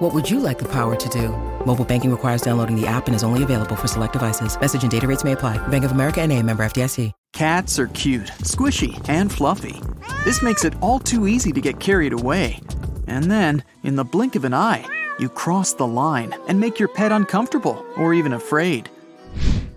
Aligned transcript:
What 0.00 0.14
would 0.14 0.30
you 0.30 0.40
like 0.40 0.58
the 0.58 0.68
power 0.68 0.96
to 0.96 1.08
do? 1.10 1.28
Mobile 1.66 1.84
banking 1.84 2.10
requires 2.10 2.40
downloading 2.40 2.74
the 2.74 2.86
app 2.86 3.06
and 3.06 3.14
is 3.14 3.22
only 3.22 3.42
available 3.42 3.76
for 3.76 3.86
select 3.86 4.14
devices. 4.14 4.58
Message 4.58 4.80
and 4.80 4.90
data 4.90 5.06
rates 5.06 5.24
may 5.24 5.32
apply. 5.32 5.58
Bank 5.68 5.84
of 5.84 5.90
America 5.90 6.22
N.A. 6.22 6.42
member 6.42 6.64
FDIC. 6.64 7.12
Cats 7.34 7.78
are 7.78 7.86
cute, 7.88 8.28
squishy, 8.40 8.98
and 9.10 9.30
fluffy. 9.30 9.82
This 10.24 10.42
makes 10.42 10.64
it 10.64 10.72
all 10.80 11.00
too 11.00 11.28
easy 11.28 11.52
to 11.52 11.60
get 11.60 11.80
carried 11.80 12.14
away. 12.14 12.60
And 13.08 13.30
then, 13.30 13.62
in 13.84 13.94
the 13.94 14.04
blink 14.04 14.36
of 14.36 14.46
an 14.46 14.54
eye, 14.54 14.86
you 15.18 15.28
cross 15.28 15.74
the 15.74 15.86
line 15.86 16.34
and 16.48 16.58
make 16.58 16.78
your 16.78 16.88
pet 16.88 17.12
uncomfortable 17.12 17.84
or 17.98 18.14
even 18.14 18.32
afraid. 18.32 18.88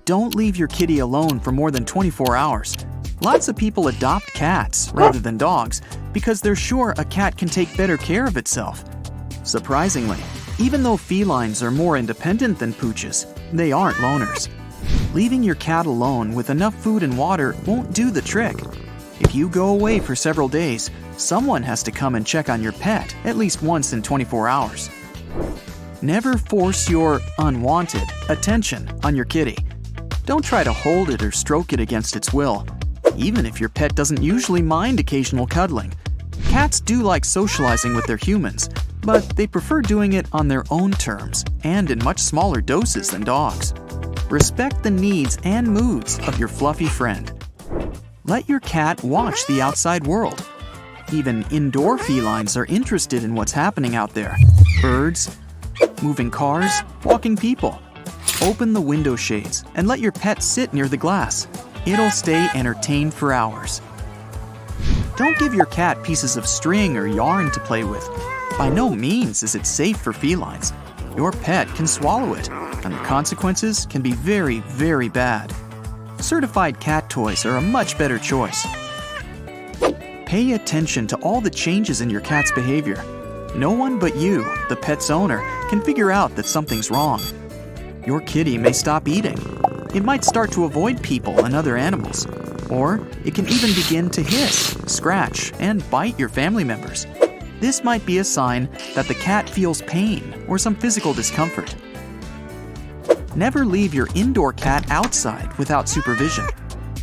Don't 0.06 0.36
leave 0.36 0.56
your 0.56 0.70
kitty 0.70 1.00
alone 1.00 1.42
for 1.42 1.52
more 1.52 1.70
than 1.70 1.84
24 1.84 2.38
hours. 2.38 2.78
Lots 3.20 3.50
of 3.50 3.58
people 3.58 3.90
adopt 3.90 4.28
cats 4.28 4.90
rather 4.94 5.20
than 5.20 5.38
dogs 5.38 5.82
because 6.14 6.40
they're 6.40 6.56
sure 6.56 6.94
a 6.98 7.04
cat 7.04 7.38
can 7.38 7.50
take 7.50 7.76
better 7.76 7.98
care 7.98 8.26
of 8.26 8.38
itself. 8.38 8.86
Surprisingly, 9.44 10.18
even 10.58 10.84
though 10.84 10.98
felines 10.98 11.62
are 11.62 11.72
more 11.72 11.98
independent 11.98 12.58
than 12.58 12.74
pooches, 12.74 13.26
they 13.52 13.72
aren't 13.72 13.98
loners. 13.98 14.50
Leaving 15.14 15.44
your 15.44 15.56
cat 15.56 15.86
alone 15.86 16.34
with 16.34 16.50
enough 16.50 16.74
food 16.76 17.04
and 17.04 17.18
water 17.18 17.56
won't 17.66 17.94
do 17.94 18.10
the 18.10 18.22
trick. 18.22 18.56
If 19.20 19.36
you 19.36 19.50
go 19.50 19.70
away 19.70 20.00
for 20.00 20.16
several 20.16 20.48
days, 20.48 20.90
someone 21.18 21.62
has 21.64 21.84
to 21.84 21.92
come 21.92 22.16
and 22.16 22.26
check 22.26 22.50
on 22.50 22.64
your 22.64 22.72
pet 22.72 23.16
at 23.26 23.38
least 23.38 23.62
once 23.62 23.94
in 23.94 24.02
24 24.02 24.48
hours. 24.48 24.90
Never 26.02 26.38
force 26.38 26.90
your 26.90 27.22
unwanted 27.40 28.04
attention 28.30 28.90
on 29.04 29.16
your 29.16 29.26
kitty. 29.26 29.58
Don't 30.26 30.44
try 30.44 30.64
to 30.64 30.74
hold 30.74 31.10
it 31.10 31.22
or 31.22 31.32
stroke 31.32 31.74
it 31.74 31.80
against 31.80 32.16
its 32.16 32.34
will, 32.34 32.66
even 33.18 33.46
if 33.46 33.60
your 33.60 33.70
pet 33.70 33.94
doesn't 33.94 34.22
usually 34.22 34.62
mind 34.62 35.00
occasional 35.00 35.48
cuddling. 35.48 35.94
Cats 36.46 36.80
do 36.80 37.02
like 37.02 37.26
socializing 37.26 37.96
with 37.96 38.06
their 38.06 38.18
humans, 38.18 38.70
but 39.04 39.36
they 39.36 39.48
prefer 39.48 39.82
doing 39.82 40.14
it 40.14 40.28
on 40.32 40.48
their 40.48 40.64
own 40.72 40.92
terms 40.92 41.44
and 41.64 41.92
in 41.92 42.04
much 42.04 42.20
smaller 42.20 42.62
doses 42.62 43.10
than 43.10 43.24
dogs. 43.24 43.74
Respect 44.30 44.82
the 44.84 44.92
needs 44.92 45.38
and 45.44 45.68
moods 45.68 46.20
of 46.28 46.40
your 46.40 46.48
fluffy 46.48 46.88
friend. 46.88 47.32
Let 48.26 48.48
your 48.48 48.62
cat 48.62 49.04
watch 49.04 49.46
the 49.48 49.62
outside 49.62 50.08
world. 50.08 50.46
Even 51.12 51.46
indoor 51.52 51.98
felines 51.98 52.56
are 52.56 52.66
interested 52.66 53.24
in 53.24 53.36
what's 53.36 53.52
happening 53.52 53.96
out 53.96 54.14
there 54.14 54.38
birds, 54.82 55.38
moving 56.02 56.32
cars, 56.32 56.82
walking 57.04 57.36
people. 57.36 57.80
Open 58.42 58.74
the 58.74 58.82
window 58.82 59.16
shades 59.16 59.64
and 59.76 59.88
let 59.88 60.00
your 60.00 60.12
pet 60.12 60.42
sit 60.42 60.74
near 60.74 60.88
the 60.88 60.98
glass. 60.98 61.48
It'll 61.86 62.12
stay 62.12 62.50
entertained 62.56 63.14
for 63.14 63.34
hours. 63.34 63.82
Don't 65.16 65.38
give 65.38 65.54
your 65.54 65.66
cat 65.68 66.02
pieces 66.04 66.38
of 66.38 66.48
string 66.48 66.98
or 66.98 67.08
yarn 67.08 67.52
to 67.52 67.60
play 67.60 67.84
with. 67.84 68.10
By 68.58 68.70
no 68.70 68.90
means 68.92 69.42
is 69.42 69.56
it 69.56 69.66
safe 69.66 69.98
for 69.98 70.14
felines. 70.14 70.74
Your 71.18 71.32
pet 71.32 71.68
can 71.70 71.88
swallow 71.88 72.36
it, 72.36 72.50
and 72.52 72.94
the 72.94 73.04
consequences 73.04 73.88
can 73.88 74.04
be 74.04 74.12
very, 74.12 74.60
very 74.62 75.10
bad. 75.10 75.52
Certified 76.20 76.80
cat 76.80 77.10
toys 77.10 77.46
are 77.46 77.58
a 77.58 77.62
much 77.62 77.98
better 77.98 78.20
choice. 78.20 78.68
Pay 80.28 80.54
attention 80.54 81.08
to 81.08 81.16
all 81.18 81.42
the 81.42 81.50
changes 81.50 82.02
in 82.02 82.12
your 82.12 82.22
cat's 82.22 82.52
behavior. 82.52 83.04
No 83.56 83.72
one 83.72 83.98
but 83.98 84.16
you, 84.16 84.44
the 84.70 84.76
pet's 84.76 85.10
owner, 85.10 85.40
can 85.70 85.82
figure 85.82 86.12
out 86.12 86.36
that 86.36 86.46
something's 86.46 86.92
wrong. 86.92 87.22
Your 88.06 88.22
kitty 88.22 88.60
may 88.60 88.72
stop 88.72 89.08
eating. 89.08 89.38
It 89.96 90.04
might 90.04 90.24
start 90.24 90.52
to 90.52 90.66
avoid 90.66 91.02
people 91.02 91.46
and 91.46 91.56
other 91.56 91.76
animals. 91.76 92.28
Or 92.70 93.06
it 93.26 93.34
can 93.34 93.48
even 93.50 93.74
begin 93.74 94.12
to 94.12 94.22
hiss, 94.22 94.78
scratch, 94.86 95.54
and 95.60 95.88
bite 95.90 96.20
your 96.20 96.30
family 96.30 96.64
members. 96.64 97.08
This 97.64 97.82
might 97.82 98.06
be 98.06 98.18
a 98.18 98.26
sign 98.26 98.68
that 98.94 99.08
the 99.08 99.16
cat 99.16 99.50
feels 99.50 99.82
pain 99.84 100.36
or 100.50 100.58
some 100.58 100.76
physical 100.76 101.14
discomfort. 101.14 101.74
Never 103.38 103.64
leave 103.64 103.94
your 103.94 104.10
indoor 104.16 104.52
cat 104.52 104.86
outside 104.92 105.58
without 105.58 105.88
supervision. 105.88 106.46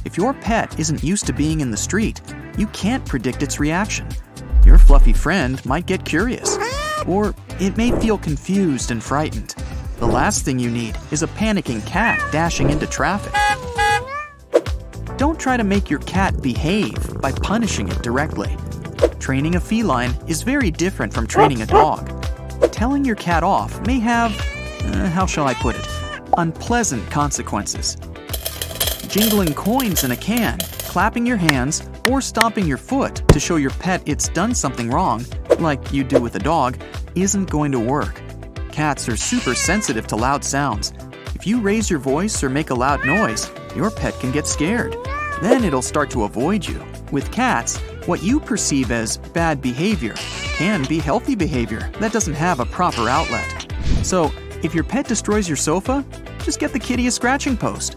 If 0.05 0.19
your 0.19 0.35
pet 0.35 0.79
isn't 0.79 1.03
used 1.03 1.27
to 1.29 1.33
being 1.33 1.63
in 1.63 1.71
the 1.71 1.79
street, 1.79 2.21
you 2.59 2.67
can't 2.67 3.07
predict 3.07 3.43
its 3.43 3.59
reaction. 3.59 4.07
Your 4.63 4.77
fluffy 4.77 5.15
friend 5.15 5.65
might 5.65 5.87
get 5.87 6.05
curious, 6.05 6.59
or 7.07 7.35
it 7.59 7.79
may 7.79 7.99
feel 7.99 8.19
confused 8.19 8.91
and 8.91 9.03
frightened. 9.03 9.55
The 9.99 10.09
last 10.09 10.45
thing 10.45 10.59
you 10.59 10.71
need 10.71 10.95
is 11.11 11.23
a 11.23 11.29
panicking 11.29 11.87
cat 11.87 12.21
dashing 12.33 12.69
into 12.69 12.87
traffic. 12.87 13.33
Don't 15.17 15.41
try 15.41 15.57
to 15.57 15.65
make 15.65 15.89
your 15.89 16.01
cat 16.01 16.43
behave 16.43 17.19
by 17.23 17.33
punishing 17.33 17.89
it 17.89 18.03
directly. 18.03 18.55
Training 19.21 19.57
a 19.57 19.61
feline 19.61 20.15
is 20.27 20.43
very 20.43 20.71
different 20.71 21.13
from 21.13 21.27
training 21.27 21.61
a 21.61 21.67
dog. 21.67 22.09
Telling 22.73 23.05
your 23.05 23.17
cat 23.17 23.45
off 23.45 23.79
may 23.87 24.01
have, 24.01 24.33
uh, 24.87 25.11
how 25.11 25.27
shall 25.27 25.47
I 25.47 25.53
put 25.53 25.77
it, 25.77 25.87
unpleasant 26.39 27.09
consequences. 27.11 27.97
Jingling 29.09 29.55
coins 29.55 30.05
in 30.05 30.13
a 30.13 30.17
can, 30.17 30.59
clapping 30.89 31.27
your 31.27 31.37
hands, 31.37 31.89
or 32.09 32.23
stomping 32.23 32.67
your 32.67 32.79
foot 32.79 33.23
to 33.29 33.39
show 33.39 33.57
your 33.57 33.73
pet 33.73 34.03
it's 34.07 34.29
done 34.29 34.55
something 34.55 34.89
wrong, 34.89 35.25
like 35.59 35.93
you 35.93 36.03
do 36.03 36.21
with 36.21 36.35
a 36.37 36.41
dog, 36.41 36.81
isn't 37.15 37.51
going 37.51 37.73
to 37.73 37.79
work. 37.79 38.23
Cats 38.73 39.07
are 39.07 39.17
super 39.17 39.55
sensitive 39.55 40.07
to 40.07 40.17
loud 40.17 40.43
sounds. 40.43 40.95
If 41.35 41.47
you 41.47 41.61
raise 41.61 41.91
your 41.91 41.99
voice 41.99 42.43
or 42.43 42.49
make 42.49 42.71
a 42.71 42.75
loud 42.75 43.05
noise, 43.05 43.51
your 43.77 43.91
pet 43.91 44.19
can 44.19 44.33
get 44.33 44.47
scared. 44.47 44.97
Then 45.43 45.63
it'll 45.63 45.83
start 45.83 46.11
to 46.13 46.25
avoid 46.25 46.67
you. 46.67 46.83
With 47.13 47.31
cats, 47.31 47.79
what 48.07 48.23
you 48.23 48.41
perceive 48.41 48.91
as 48.91 49.19
bad 49.19 49.61
behavior 49.61 50.15
can 50.57 50.85
be 50.85 50.99
healthy 50.99 51.35
behavior 51.35 51.91
that 52.01 52.13
doesn't 52.13 52.35
have 52.35 52.61
a 52.61 52.67
proper 52.67 53.09
outlet. 53.09 53.73
So, 54.03 54.33
if 54.63 54.75
your 54.75 54.85
pet 54.85 55.07
destroys 55.07 55.49
your 55.49 55.57
sofa, 55.57 56.05
just 56.45 56.61
get 56.61 56.73
the 56.73 56.79
kitty 56.79 57.07
a 57.07 57.11
scratching 57.11 57.57
post. 57.57 57.97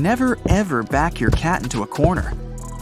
Never 0.00 0.38
ever 0.48 0.82
back 0.82 1.20
your 1.20 1.30
cat 1.32 1.62
into 1.62 1.82
a 1.82 1.86
corner. 1.86 2.32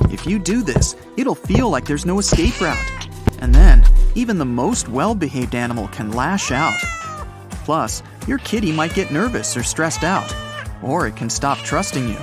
If 0.03 0.25
you 0.25 0.39
do 0.39 0.63
this, 0.63 0.95
it'll 1.17 1.35
feel 1.35 1.69
like 1.69 1.85
there's 1.85 2.07
no 2.07 2.21
escape 2.21 2.61
route. 2.61 3.09
And 3.41 3.53
then, 3.53 3.85
even 4.15 4.39
the 4.39 4.45
most 4.45 4.89
well 4.89 5.17
behaved 5.17 5.57
animal 5.57 5.89
can 5.89 6.13
lash 6.13 6.53
out. 6.53 6.79
Plus, 7.65 8.05
your 8.29 8.39
kitty 8.39 8.71
might 8.71 8.95
get 8.95 9.11
nervous 9.11 9.57
or 9.57 9.65
stressed 9.65 10.05
out, 10.05 10.33
or 10.81 11.09
it 11.09 11.17
can 11.17 11.29
stop 11.29 11.59
trusting 11.59 12.09
you. 12.09 12.19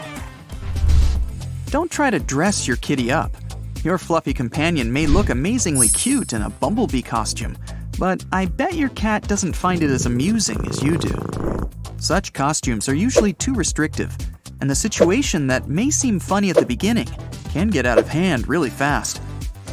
Don't 1.65 1.91
try 1.91 2.09
to 2.09 2.19
dress 2.19 2.65
your 2.65 2.77
kitty 2.77 3.11
up. 3.11 3.35
Your 3.83 3.97
fluffy 3.97 4.33
companion 4.33 4.93
may 4.93 5.07
look 5.07 5.29
amazingly 5.29 5.89
cute 5.89 6.31
in 6.31 6.43
a 6.43 6.49
bumblebee 6.49 7.01
costume, 7.01 7.57
but 7.99 8.23
I 8.31 8.45
bet 8.45 8.75
your 8.75 8.89
cat 8.89 9.27
doesn't 9.27 9.57
find 9.57 9.83
it 9.83 9.89
as 9.89 10.05
amusing 10.05 10.65
as 10.69 10.81
you 10.81 10.97
do. 10.97 11.69
Such 11.97 12.31
costumes 12.31 12.87
are 12.87 12.95
usually 12.95 13.33
too 13.33 13.53
restrictive, 13.53 14.15
and 14.61 14.69
the 14.69 14.75
situation 14.75 15.47
that 15.47 15.67
may 15.67 15.89
seem 15.89 16.19
funny 16.19 16.49
at 16.49 16.57
the 16.57 16.65
beginning 16.65 17.07
can 17.49 17.67
get 17.67 17.85
out 17.85 17.97
of 17.97 18.07
hand 18.07 18.47
really 18.47 18.69
fast. 18.69 19.21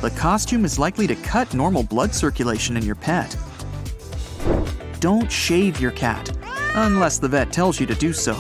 The 0.00 0.10
costume 0.10 0.64
is 0.64 0.78
likely 0.78 1.06
to 1.06 1.14
cut 1.16 1.54
normal 1.54 1.82
blood 1.82 2.14
circulation 2.14 2.76
in 2.76 2.84
your 2.84 2.94
pet. 2.96 3.36
Don't 5.00 5.30
shave 5.30 5.80
your 5.80 5.90
cat, 5.92 6.30
unless 6.74 7.18
the 7.18 7.28
vet 7.28 7.52
tells 7.52 7.78
you 7.78 7.86
to 7.86 7.94
do 7.94 8.12
so. 8.12 8.36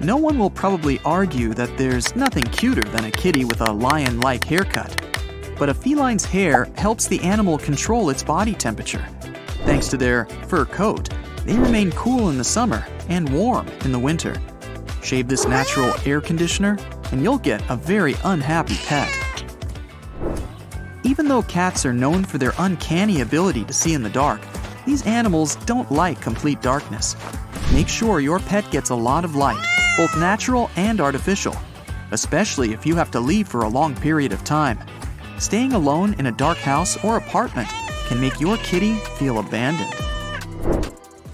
No 0.00 0.16
one 0.16 0.38
will 0.38 0.50
probably 0.50 1.00
argue 1.04 1.54
that 1.54 1.76
there's 1.76 2.14
nothing 2.14 2.44
cuter 2.44 2.84
than 2.84 3.04
a 3.04 3.10
kitty 3.10 3.44
with 3.44 3.60
a 3.60 3.72
lion 3.72 4.20
like 4.20 4.44
haircut. 4.44 5.04
But 5.58 5.68
a 5.68 5.74
feline's 5.74 6.24
hair 6.24 6.68
helps 6.76 7.08
the 7.08 7.20
animal 7.20 7.58
control 7.58 8.10
its 8.10 8.22
body 8.22 8.54
temperature. 8.54 9.04
Thanks 9.64 9.88
to 9.88 9.96
their 9.96 10.26
fur 10.46 10.64
coat, 10.66 11.08
they 11.44 11.58
remain 11.58 11.90
cool 11.92 12.30
in 12.30 12.38
the 12.38 12.44
summer 12.44 12.86
and 13.08 13.28
warm 13.28 13.66
in 13.84 13.90
the 13.90 13.98
winter. 13.98 14.40
Shave 15.02 15.28
this 15.28 15.46
natural 15.46 15.94
air 16.04 16.20
conditioner, 16.20 16.78
and 17.12 17.22
you'll 17.22 17.38
get 17.38 17.62
a 17.70 17.76
very 17.76 18.14
unhappy 18.24 18.76
pet. 18.86 19.12
Even 21.04 21.28
though 21.28 21.42
cats 21.42 21.86
are 21.86 21.92
known 21.92 22.24
for 22.24 22.38
their 22.38 22.52
uncanny 22.58 23.20
ability 23.20 23.64
to 23.64 23.72
see 23.72 23.94
in 23.94 24.02
the 24.02 24.10
dark, 24.10 24.40
these 24.84 25.06
animals 25.06 25.56
don't 25.66 25.90
like 25.90 26.20
complete 26.20 26.60
darkness. 26.62 27.16
Make 27.72 27.88
sure 27.88 28.20
your 28.20 28.40
pet 28.40 28.70
gets 28.70 28.90
a 28.90 28.94
lot 28.94 29.24
of 29.24 29.34
light, 29.34 29.64
both 29.96 30.16
natural 30.16 30.70
and 30.76 31.00
artificial, 31.00 31.56
especially 32.10 32.72
if 32.72 32.86
you 32.86 32.96
have 32.96 33.10
to 33.12 33.20
leave 33.20 33.48
for 33.48 33.62
a 33.62 33.68
long 33.68 33.94
period 33.94 34.32
of 34.32 34.44
time. 34.44 34.78
Staying 35.38 35.72
alone 35.72 36.14
in 36.18 36.26
a 36.26 36.32
dark 36.32 36.58
house 36.58 37.02
or 37.04 37.16
apartment 37.16 37.68
can 38.06 38.20
make 38.20 38.40
your 38.40 38.56
kitty 38.58 38.94
feel 39.18 39.38
abandoned. 39.38 39.94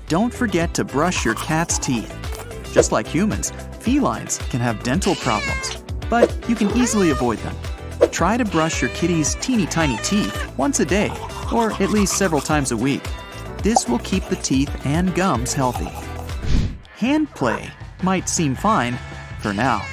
Don't 0.08 0.34
forget 0.34 0.74
to 0.74 0.84
brush 0.84 1.24
your 1.24 1.34
cat's 1.34 1.78
teeth. 1.78 2.12
Just 2.74 2.90
like 2.90 3.06
humans, 3.06 3.52
felines 3.78 4.38
can 4.50 4.58
have 4.58 4.82
dental 4.82 5.14
problems, 5.14 5.76
but 6.10 6.36
you 6.48 6.56
can 6.56 6.76
easily 6.76 7.10
avoid 7.10 7.38
them. 7.38 7.56
Try 8.10 8.36
to 8.36 8.44
brush 8.44 8.82
your 8.82 8.90
kitty's 8.90 9.36
teeny 9.36 9.64
tiny 9.64 9.96
teeth 9.98 10.34
once 10.58 10.80
a 10.80 10.84
day, 10.84 11.12
or 11.54 11.70
at 11.74 11.90
least 11.90 12.18
several 12.18 12.40
times 12.40 12.72
a 12.72 12.76
week. 12.76 13.08
This 13.62 13.88
will 13.88 14.00
keep 14.00 14.24
the 14.24 14.34
teeth 14.34 14.74
and 14.84 15.14
gums 15.14 15.54
healthy. 15.54 15.88
Hand 16.96 17.30
play 17.30 17.64
might 18.02 18.28
seem 18.28 18.56
fine 18.56 18.98
for 19.38 19.52
now, 19.52 19.86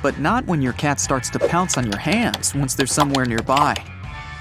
but 0.00 0.20
not 0.20 0.44
when 0.44 0.62
your 0.62 0.74
cat 0.74 1.00
starts 1.00 1.28
to 1.30 1.40
pounce 1.40 1.76
on 1.76 1.90
your 1.90 1.98
hands 1.98 2.54
once 2.54 2.76
they're 2.76 2.86
somewhere 2.86 3.26
nearby. 3.26 3.74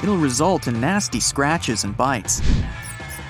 It'll 0.03 0.17
result 0.17 0.67
in 0.67 0.79
nasty 0.79 1.19
scratches 1.19 1.83
and 1.83 1.97
bites. 1.97 2.43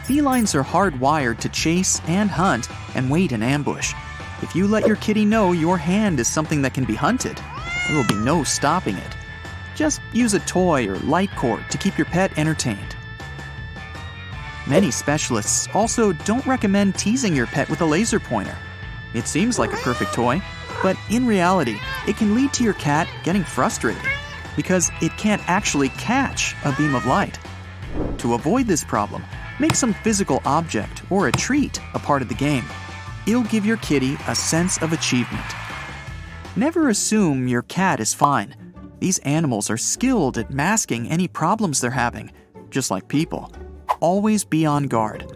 Felines 0.04 0.54
are 0.56 0.64
hardwired 0.64 1.40
to 1.40 1.48
chase 1.48 2.02
and 2.08 2.30
hunt 2.30 2.68
and 2.96 3.10
wait 3.10 3.32
in 3.32 3.42
ambush. 3.42 3.94
If 4.42 4.56
you 4.56 4.68
let 4.68 4.88
your 4.88 4.96
kitty 4.96 5.24
know 5.24 5.52
your 5.52 5.78
hand 5.78 6.20
is 6.20 6.28
something 6.28 6.64
that 6.64 6.74
can 6.74 6.84
be 6.84 6.96
hunted, 6.96 7.40
there 7.88 7.96
will 7.96 8.08
be 8.08 8.16
no 8.16 8.44
stopping 8.44 8.98
it. 8.98 9.16
Just 9.76 10.02
use 10.14 10.34
a 10.34 10.40
toy 10.40 10.88
or 10.88 10.96
light 11.00 11.30
cord 11.36 11.64
to 11.70 11.78
keep 11.78 11.98
your 11.98 12.06
pet 12.06 12.36
entertained. 12.38 12.96
Many 14.68 14.90
specialists 14.90 15.68
also 15.74 16.14
don't 16.14 16.46
recommend 16.46 16.96
teasing 16.96 17.36
your 17.36 17.48
pet 17.48 17.70
with 17.70 17.82
a 17.82 17.86
laser 17.86 18.20
pointer. 18.20 18.58
It 19.14 19.28
seems 19.28 19.60
like 19.60 19.74
a 19.74 19.78
perfect 19.78 20.14
toy, 20.14 20.42
but 20.82 20.98
in 21.10 21.28
reality, 21.28 21.78
it 22.08 22.18
can 22.18 22.34
lead 22.34 22.52
to 22.54 22.64
your 22.64 22.74
cat 22.74 23.08
getting 23.24 23.44
frustrated 23.44 24.02
because 24.56 24.92
it 25.02 25.16
can't 25.18 25.42
actually 25.48 25.90
catch 25.90 26.56
a 26.66 26.74
beam 26.74 26.96
of 26.96 27.06
light. 27.06 27.40
To 28.20 28.34
avoid 28.34 28.68
this 28.68 28.84
problem, 28.84 29.24
make 29.60 29.76
some 29.76 29.94
physical 29.94 30.42
object 30.46 31.04
or 31.10 31.28
a 31.28 31.32
treat 31.32 31.80
a 31.94 32.00
part 32.00 32.22
of 32.22 32.28
the 32.28 32.36
game. 32.36 32.66
It'll 33.32 33.44
give 33.44 33.66
your 33.66 33.78
kitty 33.78 34.18
a 34.28 34.36
sense 34.36 34.82
of 34.82 34.92
achievement. 34.92 35.46
Never 36.58 36.90
assume 36.90 37.48
your 37.48 37.62
cat 37.62 38.02
is 38.02 38.14
fine. 38.14 38.54
These 39.00 39.20
animals 39.20 39.70
are 39.70 39.78
skilled 39.78 40.38
at 40.38 40.52
masking 40.52 41.10
any 41.10 41.30
problems 41.30 41.80
they're 41.80 41.92
having, 41.92 42.30
just 42.70 42.92
like 42.92 43.08
people. 43.08 43.50
Always 44.02 44.44
be 44.44 44.66
on 44.66 44.88
guard. 44.88 45.34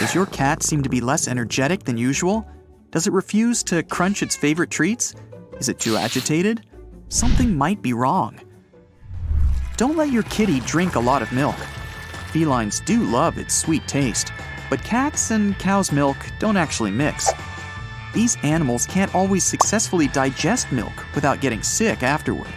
Does 0.00 0.14
your 0.14 0.24
cat 0.24 0.62
seem 0.62 0.82
to 0.82 0.88
be 0.88 1.02
less 1.02 1.28
energetic 1.28 1.84
than 1.84 1.98
usual? 1.98 2.48
Does 2.92 3.06
it 3.06 3.12
refuse 3.12 3.62
to 3.64 3.82
crunch 3.82 4.22
its 4.22 4.34
favorite 4.34 4.70
treats? 4.70 5.14
Is 5.58 5.68
it 5.68 5.78
too 5.78 5.98
agitated? 5.98 6.64
Something 7.10 7.54
might 7.54 7.82
be 7.82 7.92
wrong. 7.92 8.40
Don't 9.76 9.98
let 9.98 10.10
your 10.10 10.22
kitty 10.22 10.60
drink 10.60 10.94
a 10.94 11.00
lot 11.00 11.20
of 11.20 11.30
milk. 11.30 11.56
Felines 12.32 12.80
do 12.80 13.02
love 13.02 13.36
its 13.36 13.54
sweet 13.54 13.86
taste, 13.86 14.32
but 14.70 14.82
cats 14.84 15.30
and 15.30 15.58
cow's 15.58 15.92
milk 15.92 16.16
don't 16.38 16.56
actually 16.56 16.90
mix. 16.90 17.30
These 18.14 18.36
animals 18.42 18.86
can't 18.86 19.14
always 19.14 19.44
successfully 19.44 20.08
digest 20.08 20.72
milk 20.72 20.92
without 21.14 21.40
getting 21.40 21.62
sick 21.62 22.02
afterward. 22.02 22.48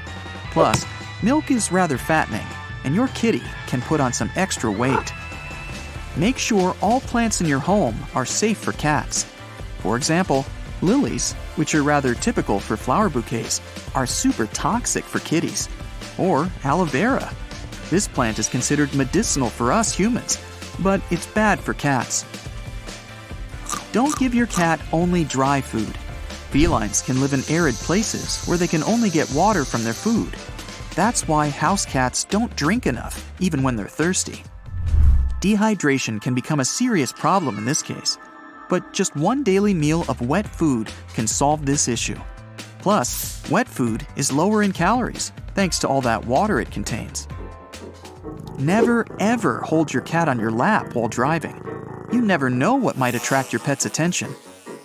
Plus, 0.52 0.86
milk 1.22 1.52
is 1.52 1.72
rather 1.72 1.98
fattening, 1.98 2.46
and 2.84 2.96
your 2.96 3.08
kitty 3.10 3.44
can 3.68 3.81
put 3.81 4.00
on 4.00 4.13
some 4.13 4.31
extra 4.36 4.72
weight. 4.72 5.13
Make 6.16 6.38
sure 6.38 6.75
all 6.81 7.02
plants 7.02 7.42
in 7.42 7.48
your 7.48 7.60
home 7.60 7.98
are 8.16 8.25
safe 8.25 8.57
for 8.57 8.74
cats. 8.74 9.25
For 9.80 9.96
example, 9.98 10.46
lilies, 10.81 11.34
which 11.56 11.74
are 11.75 11.84
rather 11.84 12.14
typical 12.14 12.60
for 12.60 12.75
flower 12.75 13.10
bouquets, 13.10 13.62
are 13.96 14.06
super 14.06 14.48
toxic 14.48 15.04
for 15.04 15.19
kitties. 15.19 15.69
Or 16.18 16.50
aloe 16.64 16.86
vera. 16.86 17.31
This 17.90 18.07
plant 18.07 18.40
is 18.40 18.50
considered 18.50 18.94
medicinal 18.94 19.50
for 19.50 19.72
us 19.72 19.94
humans, 19.94 20.38
but 20.79 21.01
it's 21.12 21.27
bad 21.27 21.59
for 21.59 21.73
cats. 21.73 22.25
Don't 23.91 24.18
give 24.18 24.33
your 24.33 24.47
cat 24.47 24.79
only 24.94 25.23
dry 25.23 25.62
food. 25.62 25.97
Felines 26.51 27.01
can 27.01 27.21
live 27.21 27.33
in 27.33 27.44
arid 27.50 27.75
places 27.75 28.45
where 28.45 28.57
they 28.57 28.68
can 28.68 28.83
only 28.83 29.09
get 29.09 29.31
water 29.31 29.65
from 29.65 29.83
their 29.83 29.94
food. 29.94 30.35
That's 30.95 31.27
why 31.27 31.50
house 31.50 31.85
cats 31.85 32.23
don't 32.25 32.56
drink 32.56 32.85
enough, 32.85 33.31
even 33.39 33.63
when 33.63 33.75
they're 33.75 33.88
thirsty. 33.88 34.44
Dehydration 35.39 36.21
can 36.21 36.35
become 36.35 36.59
a 36.59 36.65
serious 36.65 37.12
problem 37.12 37.57
in 37.57 37.65
this 37.65 37.81
case, 37.81 38.18
but 38.69 38.94
just 38.94 39.15
one 39.15 39.44
daily 39.44 39.73
meal 39.73 40.06
of 40.07 40.21
wet 40.21 40.47
food 40.47 40.91
can 41.13 41.27
solve 41.27 41.65
this 41.65 41.88
issue. 41.88 42.19
Plus, 42.79 43.41
wet 43.50 43.68
food 43.68 44.06
is 44.15 44.31
lower 44.31 44.63
in 44.63 44.71
calories 44.71 45.31
thanks 45.56 45.79
to 45.79 45.88
all 45.88 46.01
that 46.01 46.25
water 46.25 46.59
it 46.59 46.71
contains. 46.71 47.27
Never 48.62 49.08
ever 49.19 49.62
hold 49.62 49.92
your 49.92 50.04
cat 50.04 50.30
on 50.30 50.40
your 50.40 50.52
lap 50.52 50.94
while 50.94 51.08
driving. 51.08 51.60
You 52.12 52.22
never 52.22 52.48
know 52.48 52.75
what 52.75 52.96
might 52.96 53.16
attract 53.16 53.52
your 53.52 53.60
pet's 53.60 53.88
attention. 53.88 54.36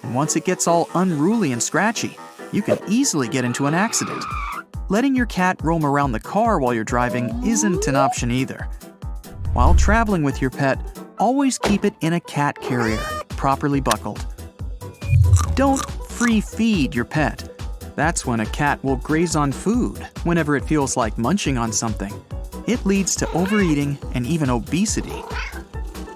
And 0.02 0.14
once 0.14 0.34
it 0.34 0.46
gets 0.46 0.66
all 0.66 0.88
unruly 0.94 1.52
and 1.52 1.62
scratchy, 1.62 2.16
you 2.52 2.62
can 2.62 2.78
easily 2.88 3.28
get 3.28 3.44
into 3.44 3.66
an 3.66 3.74
accident. 3.74 4.24
Letting 4.88 5.14
your 5.14 5.26
cat 5.26 5.60
roam 5.62 5.84
around 5.84 6.12
the 6.12 6.20
car 6.20 6.58
while 6.58 6.72
you're 6.72 6.84
driving 6.84 7.28
isn't 7.46 7.86
an 7.86 7.96
option 7.96 8.30
either. 8.30 8.66
While 9.52 9.74
traveling 9.74 10.22
with 10.22 10.40
your 10.40 10.50
pet, 10.50 10.78
always 11.18 11.58
keep 11.58 11.84
it 11.84 11.92
in 12.00 12.14
a 12.14 12.20
cat 12.20 12.58
carrier, 12.62 12.96
properly 13.28 13.82
buckled. 13.82 14.24
Don't 15.54 15.84
free 16.08 16.40
feed 16.40 16.94
your 16.94 17.04
pet. 17.04 17.60
That's 17.94 18.24
when 18.24 18.40
a 18.40 18.46
cat 18.46 18.82
will 18.82 18.96
graze 18.96 19.36
on 19.36 19.52
food 19.52 19.98
whenever 20.24 20.56
it 20.56 20.64
feels 20.64 20.96
like 20.96 21.18
munching 21.18 21.58
on 21.58 21.72
something. 21.72 22.14
It 22.66 22.84
leads 22.84 23.14
to 23.16 23.30
overeating 23.32 23.96
and 24.14 24.26
even 24.26 24.50
obesity. 24.50 25.22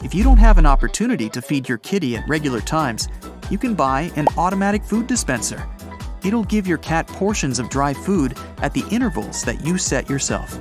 If 0.02 0.14
you 0.14 0.24
don't 0.24 0.38
have 0.38 0.58
an 0.58 0.66
opportunity 0.66 1.28
to 1.28 1.40
feed 1.40 1.68
your 1.68 1.78
kitty 1.78 2.16
at 2.16 2.28
regular 2.28 2.60
times, 2.60 3.06
you 3.50 3.58
can 3.58 3.74
buy 3.74 4.10
an 4.16 4.26
automatic 4.36 4.82
food 4.82 5.06
dispenser. 5.06 5.64
It'll 6.24 6.44
give 6.44 6.66
your 6.66 6.78
cat 6.78 7.06
portions 7.06 7.60
of 7.60 7.70
dry 7.70 7.94
food 7.94 8.36
at 8.58 8.74
the 8.74 8.84
intervals 8.90 9.44
that 9.44 9.64
you 9.64 9.78
set 9.78 10.10
yourself. 10.10 10.58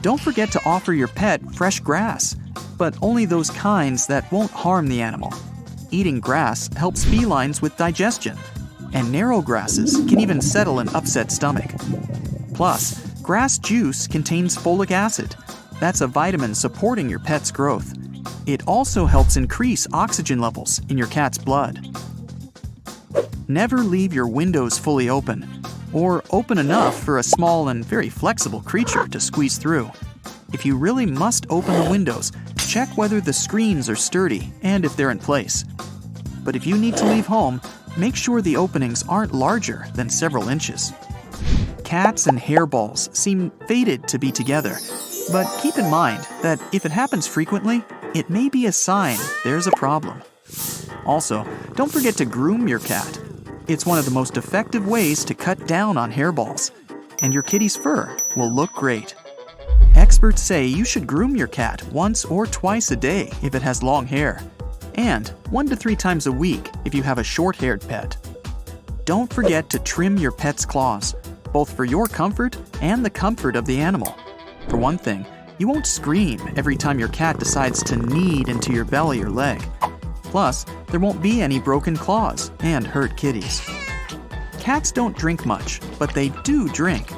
Don't 0.00 0.20
forget 0.20 0.50
to 0.52 0.60
offer 0.64 0.94
your 0.94 1.08
pet 1.08 1.42
fresh 1.52 1.80
grass, 1.80 2.34
but 2.78 2.96
only 3.02 3.26
those 3.26 3.50
kinds 3.50 4.06
that 4.06 4.30
won't 4.32 4.50
harm 4.50 4.88
the 4.88 5.02
animal. 5.02 5.32
Eating 5.90 6.20
grass 6.20 6.72
helps 6.74 7.04
felines 7.04 7.60
with 7.60 7.76
digestion, 7.76 8.38
and 8.94 9.12
narrow 9.12 9.42
grasses 9.42 9.96
can 10.08 10.20
even 10.20 10.40
settle 10.40 10.78
an 10.78 10.88
upset 10.94 11.30
stomach. 11.30 11.70
Plus, 12.54 13.13
grass 13.24 13.56
juice 13.56 14.06
contains 14.06 14.54
folic 14.54 14.90
acid. 14.90 15.34
That's 15.80 16.02
a 16.02 16.06
vitamin 16.06 16.54
supporting 16.54 17.08
your 17.08 17.18
pet's 17.18 17.50
growth. 17.50 17.94
It 18.46 18.62
also 18.68 19.06
helps 19.06 19.38
increase 19.38 19.88
oxygen 19.94 20.40
levels 20.40 20.82
in 20.90 20.98
your 20.98 21.06
cat's 21.06 21.38
blood. 21.38 21.88
Never 23.48 23.78
leave 23.78 24.12
your 24.12 24.28
windows 24.28 24.78
fully 24.78 25.08
open, 25.08 25.48
or 25.90 26.22
open 26.32 26.58
enough 26.58 27.02
for 27.02 27.16
a 27.16 27.22
small 27.22 27.70
and 27.70 27.82
very 27.82 28.10
flexible 28.10 28.60
creature 28.60 29.08
to 29.08 29.18
squeeze 29.18 29.56
through. 29.56 29.90
If 30.52 30.66
you 30.66 30.76
really 30.76 31.06
must 31.06 31.46
open 31.48 31.82
the 31.82 31.90
windows, 31.90 32.30
check 32.68 32.94
whether 32.94 33.22
the 33.22 33.32
screens 33.32 33.88
are 33.88 33.96
sturdy 33.96 34.52
and 34.62 34.84
if 34.84 34.96
they're 34.96 35.10
in 35.10 35.18
place. 35.18 35.64
But 36.44 36.56
if 36.56 36.66
you 36.66 36.76
need 36.76 36.98
to 36.98 37.06
leave 37.06 37.26
home, 37.26 37.62
make 37.96 38.16
sure 38.16 38.42
the 38.42 38.56
openings 38.56 39.02
aren't 39.08 39.32
larger 39.32 39.86
than 39.94 40.10
several 40.10 40.50
inches. 40.50 40.92
Cats 41.94 42.26
and 42.26 42.40
hairballs 42.40 43.14
seem 43.14 43.52
fated 43.68 44.08
to 44.08 44.18
be 44.18 44.32
together, 44.32 44.78
but 45.30 45.46
keep 45.62 45.78
in 45.78 45.88
mind 45.88 46.26
that 46.42 46.60
if 46.72 46.84
it 46.84 46.90
happens 46.90 47.28
frequently, 47.28 47.84
it 48.16 48.28
may 48.28 48.48
be 48.48 48.66
a 48.66 48.72
sign 48.72 49.16
there's 49.44 49.68
a 49.68 49.76
problem. 49.76 50.20
Also, 51.06 51.46
don't 51.76 51.92
forget 51.92 52.16
to 52.16 52.24
groom 52.24 52.66
your 52.66 52.80
cat. 52.80 53.20
It's 53.68 53.86
one 53.86 53.96
of 53.96 54.06
the 54.06 54.10
most 54.10 54.36
effective 54.36 54.88
ways 54.88 55.24
to 55.24 55.34
cut 55.34 55.68
down 55.68 55.96
on 55.96 56.10
hairballs, 56.12 56.72
and 57.22 57.32
your 57.32 57.44
kitty's 57.44 57.76
fur 57.76 58.16
will 58.34 58.50
look 58.50 58.72
great. 58.72 59.14
Experts 59.94 60.42
say 60.42 60.66
you 60.66 60.84
should 60.84 61.06
groom 61.06 61.36
your 61.36 61.46
cat 61.46 61.80
once 61.92 62.24
or 62.24 62.44
twice 62.44 62.90
a 62.90 62.96
day 62.96 63.30
if 63.40 63.54
it 63.54 63.62
has 63.62 63.84
long 63.84 64.04
hair, 64.04 64.42
and 64.96 65.28
one 65.50 65.68
to 65.68 65.76
three 65.76 65.94
times 65.94 66.26
a 66.26 66.32
week 66.32 66.70
if 66.84 66.92
you 66.92 67.04
have 67.04 67.18
a 67.18 67.24
short 67.24 67.54
haired 67.54 67.86
pet. 67.86 68.16
Don't 69.04 69.32
forget 69.32 69.70
to 69.70 69.78
trim 69.78 70.16
your 70.16 70.32
pet's 70.32 70.66
claws, 70.66 71.14
both 71.54 71.74
for 71.74 71.84
your 71.84 72.08
comfort 72.08 72.58
and 72.82 73.04
the 73.04 73.08
comfort 73.08 73.54
of 73.54 73.64
the 73.64 73.80
animal. 73.80 74.12
For 74.68 74.76
one 74.76 74.98
thing, 74.98 75.24
you 75.58 75.68
won't 75.68 75.86
scream 75.86 76.40
every 76.56 76.76
time 76.76 76.98
your 76.98 77.08
cat 77.10 77.38
decides 77.38 77.80
to 77.84 77.96
knead 77.96 78.48
into 78.48 78.72
your 78.72 78.84
belly 78.84 79.22
or 79.22 79.30
leg. 79.30 79.62
Plus, 80.24 80.66
there 80.88 80.98
won't 80.98 81.22
be 81.22 81.40
any 81.40 81.60
broken 81.60 81.96
claws 81.96 82.50
and 82.58 82.84
hurt 82.84 83.16
kitties. 83.16 83.64
Cats 84.58 84.90
don't 84.90 85.16
drink 85.16 85.46
much, 85.46 85.80
but 85.96 86.12
they 86.12 86.30
do 86.42 86.68
drink. 86.70 87.08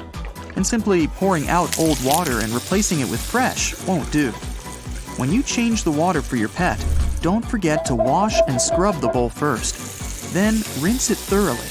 And 0.55 0.65
simply 0.65 1.07
pouring 1.07 1.49
out 1.49 1.79
old 1.79 1.97
water 2.05 2.41
and 2.41 2.53
replacing 2.53 2.99
it 2.99 3.09
with 3.09 3.19
fresh 3.19 3.75
won't 3.87 4.11
do. 4.11 4.29
When 5.17 5.31
you 5.31 5.41
change 5.41 5.83
the 5.83 5.91
water 5.91 6.21
for 6.21 6.35
your 6.35 6.49
pet, 6.49 6.83
don't 7.21 7.43
forget 7.43 7.85
to 7.85 7.95
wash 7.95 8.39
and 8.47 8.61
scrub 8.61 9.01
the 9.01 9.07
bowl 9.07 9.29
first. 9.29 10.31
Then 10.31 10.61
rinse 10.79 11.09
it 11.09 11.17
thoroughly. 11.17 11.69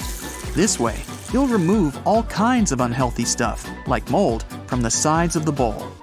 This 0.54 0.80
way, 0.80 0.96
you'll 1.32 1.46
remove 1.46 1.98
all 2.06 2.24
kinds 2.24 2.72
of 2.72 2.80
unhealthy 2.80 3.24
stuff, 3.24 3.68
like 3.86 4.10
mold, 4.10 4.44
from 4.66 4.82
the 4.82 4.90
sides 4.90 5.36
of 5.36 5.44
the 5.44 5.52
bowl. 5.52 5.95